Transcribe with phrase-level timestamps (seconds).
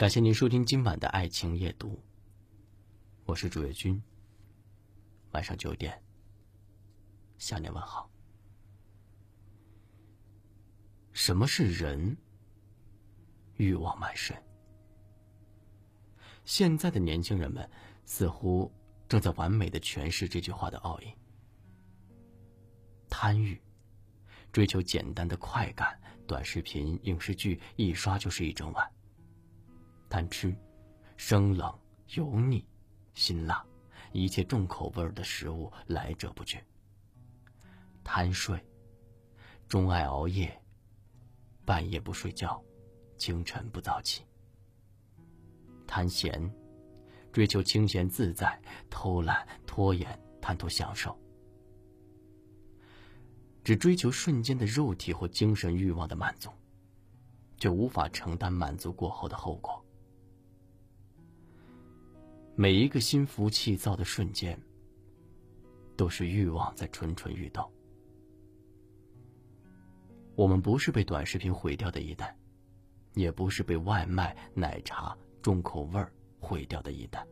[0.00, 2.02] 感谢您收听今晚的爱情夜读，
[3.26, 4.02] 我是主页君。
[5.32, 6.02] 晚上九点，
[7.36, 8.10] 向您问好。
[11.12, 12.16] 什么是人？
[13.58, 14.34] 欲望满身。
[16.46, 17.70] 现在的年轻人们
[18.06, 18.72] 似乎
[19.06, 21.14] 正在完美的诠释这句话的奥义：
[23.10, 23.60] 贪欲，
[24.50, 28.90] 追求简单的快感，短视频、影视剧一刷就是一整晚。
[30.10, 30.52] 贪吃，
[31.16, 31.72] 生冷、
[32.16, 32.66] 油腻、
[33.14, 33.64] 辛辣，
[34.10, 36.58] 一切重口味的食物来者不拒。
[38.02, 38.60] 贪睡，
[39.68, 40.60] 钟爱熬夜，
[41.64, 42.60] 半夜不睡觉，
[43.16, 44.24] 清晨不早起。
[45.86, 46.52] 贪闲，
[47.30, 51.16] 追求清闲自在，偷懒拖延，贪图享受，
[53.62, 56.50] 只追求瞬间的肉体或精神欲望的满足，
[57.58, 59.80] 却无法承担满足过后的后果。
[62.60, 64.60] 每一个心浮气躁的瞬间，
[65.96, 67.66] 都是欲望在蠢蠢欲动。
[70.34, 72.36] 我们不是被短视频毁掉的一代，
[73.14, 76.04] 也不是被外卖、奶茶、重口味
[76.38, 77.26] 毁掉的一代，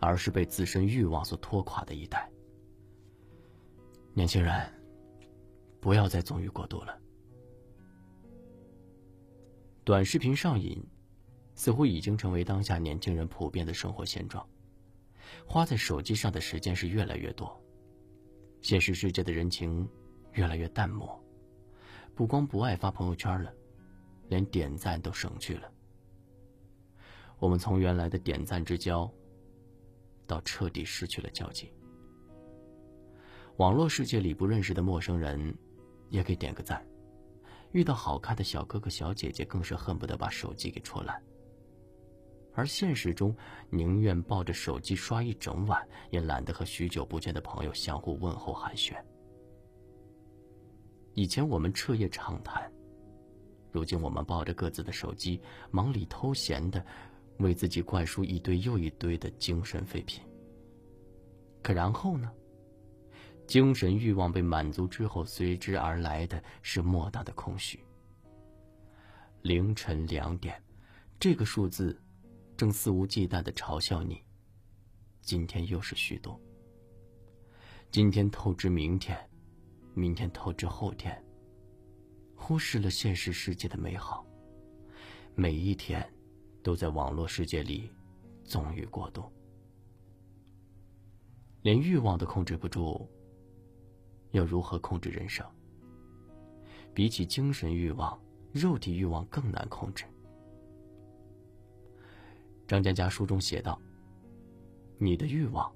[0.00, 2.28] 而是被自身欲望所拖垮的一代。
[4.12, 4.68] 年轻人，
[5.80, 6.98] 不要再纵欲过度了。
[9.84, 10.84] 短视频上瘾，
[11.54, 14.44] 似乎已经成为当下年轻人普遍的生活现状。
[15.46, 17.62] 花在手机上的时间是越来越多，
[18.60, 19.88] 现实世界的人情
[20.32, 21.22] 越来越淡漠，
[22.14, 23.52] 不光不爱发朋友圈了，
[24.28, 25.70] 连点赞都省去了。
[27.38, 29.10] 我们从原来的点赞之交，
[30.26, 31.72] 到彻底失去了交集。
[33.56, 35.54] 网络世界里不认识的陌生人，
[36.10, 36.78] 也给点个赞；
[37.72, 41.22] 遇到好看的小哥哥小姐姐，更是恨不得把手机给戳烂。
[42.54, 43.34] 而现实中，
[43.68, 48.94] 宁愿抱着手机刷一整晚，也懒得和许久不见的朋友相互问候寒暄。
[51.14, 52.70] 以前我们彻夜畅谈，
[53.72, 56.84] 如今我们抱着各自的手机，忙里偷闲的，
[57.38, 60.22] 为自己灌输一堆又一堆的精神废品。
[61.62, 62.30] 可然后呢？
[63.46, 67.78] 精神欲望被满足之后，随之而来的是莫大的空虚。
[69.42, 70.62] 凌晨两点，
[71.18, 72.00] 这个数字。
[72.56, 74.22] 正肆无忌惮的嘲笑你。
[75.20, 76.40] 今天又是虚度。
[77.90, 79.18] 今天透支明天，
[79.94, 81.20] 明天透支后天。
[82.36, 84.24] 忽视了现实世界的美好。
[85.34, 86.06] 每一天，
[86.62, 87.90] 都在网络世界里
[88.44, 89.32] 纵欲过度。
[91.62, 93.08] 连欲望都控制不住，
[94.30, 95.44] 要如何控制人生？
[96.92, 98.20] 比起精神欲望，
[98.52, 100.04] 肉体欲望更难控制。
[102.74, 103.80] 张嘉佳书中写道
[104.98, 105.72] ：“你的欲望，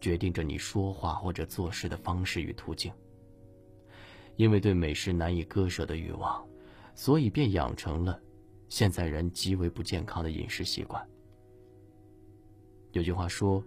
[0.00, 2.92] 决定着你说话或者做事的方式与途径。
[4.36, 6.46] 因为对美食难以割舍的欲望，
[6.94, 8.20] 所以便养成了
[8.68, 11.04] 现在人极为不健康的饮食习惯。
[12.92, 13.60] 有句话说，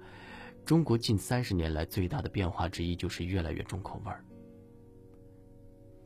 [0.64, 4.24] 中国近三十年来最大的变化之一就是越来越重口味儿。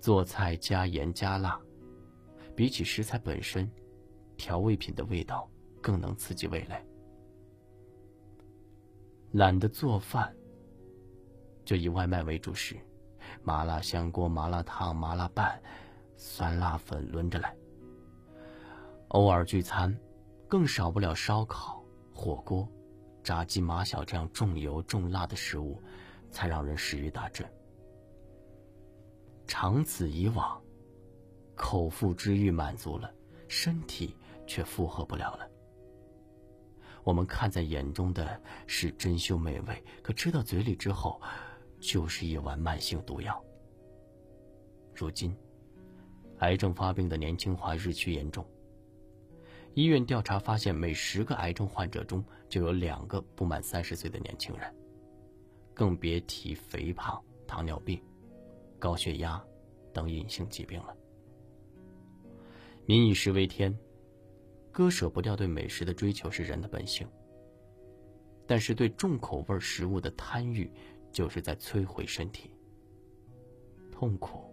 [0.01, 1.61] 做菜加盐加辣，
[2.55, 3.72] 比起食材本身，
[4.35, 5.47] 调味品的味道。”
[5.84, 6.84] 更能刺激味蕾。
[9.34, 10.34] 懒得做饭，
[11.66, 12.78] 就以外卖为主食，
[13.44, 15.62] 麻辣香锅、麻辣烫、麻辣拌、
[16.16, 17.56] 酸辣粉轮着来。
[19.10, 19.96] 偶尔聚餐，
[20.48, 21.84] 更少不了烧烤、
[22.14, 22.68] 火锅、
[23.24, 25.82] 炸鸡、麻小这样重油重辣的食物，
[26.32, 27.48] 才让人食欲大振。
[29.46, 30.60] 长此以往，
[31.56, 33.14] 口腹之欲满足了，
[33.48, 34.16] 身体
[34.48, 35.50] 却负荷不了了。
[37.03, 41.22] 我们看在眼中的是珍馐美味，可吃到嘴里之后，
[41.80, 43.44] 就是一碗慢性毒药。
[44.96, 45.36] 如今，
[46.40, 48.46] 癌症发病的年轻化日趋严重。
[49.73, 54.73] 医院调查发现，每十个癌症患者中就有两个不满三十岁的年轻人，
[55.73, 58.02] 更别提肥胖、糖尿病、
[58.79, 59.44] 高血压
[59.91, 60.96] 等隐性疾病了。
[62.85, 63.78] 民以食为天。
[64.73, 67.08] 割舍不掉对美食的追求是人的本性，
[68.47, 70.70] 但是对重口味食物的贪欲，
[71.11, 72.52] 就是在摧毁身体。
[73.91, 74.52] 痛苦，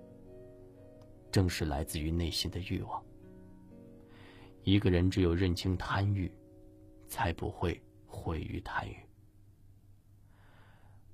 [1.32, 3.02] 正是来自于内心的欲望。
[4.62, 6.31] 一个人只有认清贪欲，
[7.08, 8.96] 才不会毁于贪欲。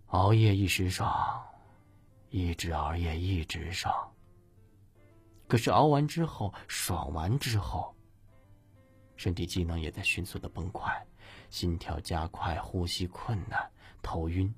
[0.06, 1.40] 熬夜一时爽，
[2.28, 3.94] 一直熬夜一直爽。
[5.46, 7.95] 可是熬完之后，爽完之后。
[9.16, 11.06] 身体机能也在迅速的崩坏，
[11.50, 13.70] 心跳加快，呼吸困难，
[14.02, 14.54] 头晕，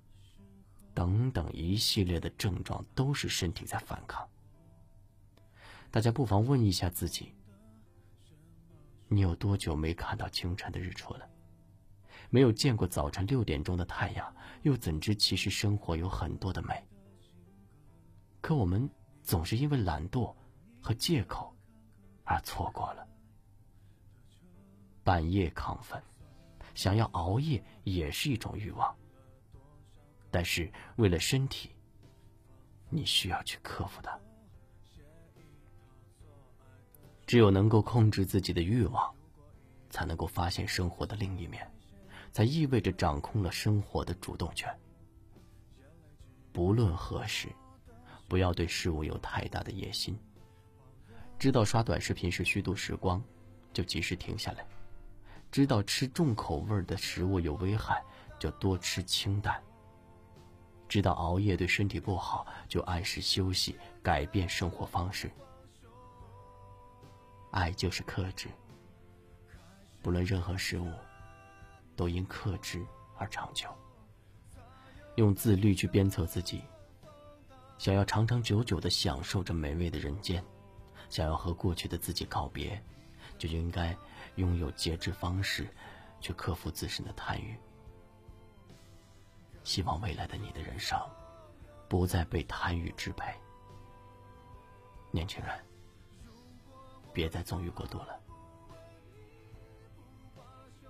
[0.92, 4.28] 等等一系列的症状都是身体在反抗。
[5.90, 7.34] 大家不妨问一下自己：
[9.08, 11.26] 你有多久没看到清晨的日出了？
[12.30, 16.86] 没有见过早晨六点钟的太阳，又怎知其实生活有很多的美？
[18.42, 18.86] 可我们
[19.22, 20.34] 总是因为懒惰
[20.80, 21.56] 和借口
[22.24, 23.07] 而错过了。
[25.08, 25.98] 半夜亢奋，
[26.74, 28.94] 想要熬夜也是一种欲望。
[30.30, 31.70] 但是为了身体，
[32.90, 34.20] 你需要去克服它。
[37.26, 39.10] 只有能够控制自己的欲望，
[39.88, 41.66] 才能够发现生活的另一面，
[42.30, 44.70] 才意味着掌控了生活的主动权。
[46.52, 47.48] 不论何时，
[48.28, 50.18] 不要对事物有太大的野心。
[51.38, 53.24] 知道刷短视频是虚度时光，
[53.72, 54.66] 就及时停下来。
[55.50, 58.02] 知道吃重口味的食物有危害，
[58.38, 59.60] 就多吃清淡。
[60.88, 65.30] 知道熬夜对身体不好，就按时休息，改变生活方式。
[67.50, 68.48] 爱就是克制，
[70.02, 70.92] 不论任何事物，
[71.96, 72.84] 都因克制
[73.16, 73.68] 而长久。
[75.16, 76.62] 用自律去鞭策自己，
[77.78, 80.44] 想要长长久久的享受这美味的人间，
[81.08, 82.82] 想要和过去的自己告别，
[83.38, 83.96] 就应该。
[84.38, 85.68] 拥有节制方式，
[86.20, 87.58] 去克服自身的贪欲。
[89.64, 90.96] 希望未来的你的人生，
[91.88, 93.34] 不再被贪欲支配。
[95.10, 95.58] 年轻人，
[97.12, 98.20] 别再纵欲过度了。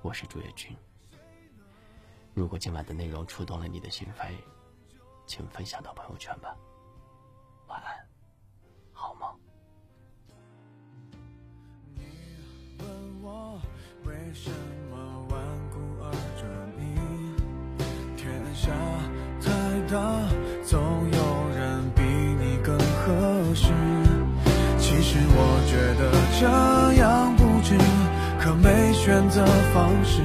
[0.02, 0.76] 我是朱月君。
[2.34, 4.36] 如果今晚的内容触动了你的心扉，
[5.26, 6.54] 请分享到朋友圈吧。
[7.66, 8.07] 晚安。
[29.18, 29.44] 选择
[29.74, 30.22] 方式。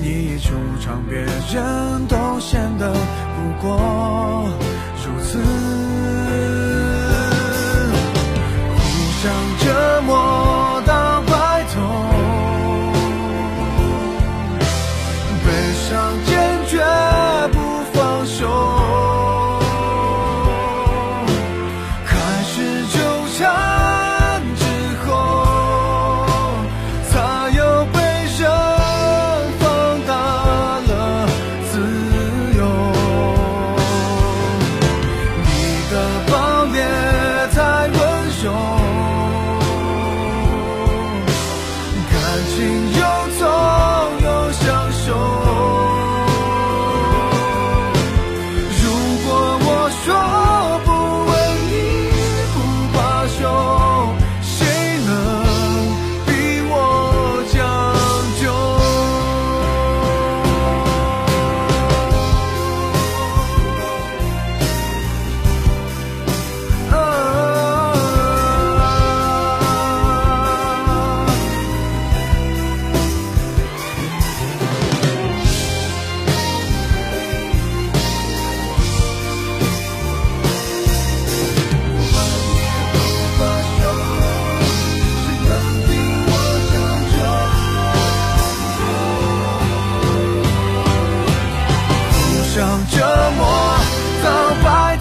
[0.00, 4.48] 你一出场，别人都显得不过
[5.04, 5.42] 如此，
[8.76, 8.84] 互
[9.20, 10.45] 相折磨。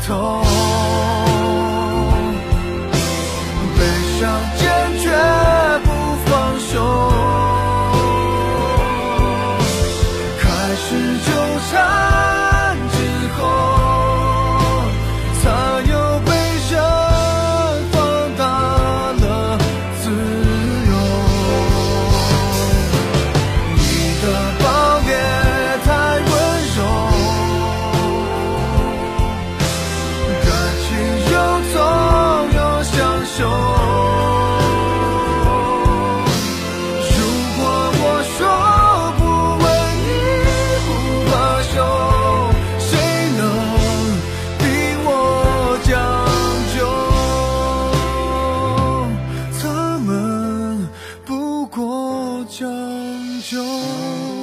[0.05, 0.44] told
[52.57, 54.34] 将就。